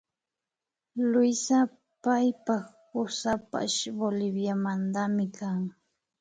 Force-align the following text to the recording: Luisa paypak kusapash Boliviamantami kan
Luisa 1.09 1.59
paypak 2.03 2.63
kusapash 2.89 3.79
Boliviamantami 3.97 5.25
kan 5.37 5.61